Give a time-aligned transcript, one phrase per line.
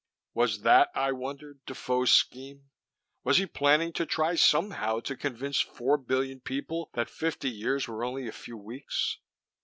[0.33, 2.71] Was that, I wondered, Defoe's scheme?
[3.23, 8.03] Was he planning to try somehow to convince four billion people that fifty years were
[8.03, 9.19] only a few weeks?